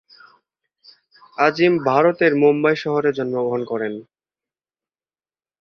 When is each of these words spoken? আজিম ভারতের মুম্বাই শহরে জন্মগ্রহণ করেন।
আজিম 1.37 1.73
ভারতের 1.87 2.33
মুম্বাই 2.43 2.75
শহরে 2.75 3.09
জন্মগ্রহণ 3.17 3.61
করেন। 3.65 3.93